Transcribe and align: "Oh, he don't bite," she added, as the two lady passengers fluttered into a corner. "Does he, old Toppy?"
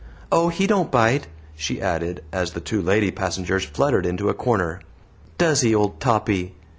"Oh, 0.31 0.49
he 0.49 0.65
don't 0.65 0.89
bite," 0.89 1.27
she 1.55 1.79
added, 1.79 2.23
as 2.33 2.53
the 2.53 2.59
two 2.59 2.81
lady 2.81 3.11
passengers 3.11 3.65
fluttered 3.65 4.07
into 4.07 4.29
a 4.29 4.33
corner. 4.33 4.81
"Does 5.37 5.61
he, 5.61 5.75
old 5.75 5.99
Toppy?" 5.99 6.55